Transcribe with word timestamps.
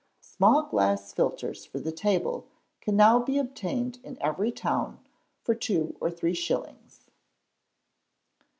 Small 0.19 0.63
glass 0.63 1.13
filters 1.13 1.63
for 1.63 1.77
the 1.79 1.91
table 1.91 2.47
can 2.79 2.95
now 2.95 3.19
be 3.19 3.37
obtained 3.37 3.99
in 4.03 4.17
every 4.19 4.51
town 4.51 4.99
for 5.43 5.53
two 5.53 5.95
or 6.01 6.09
three 6.09 6.33
shillings. 6.33 7.05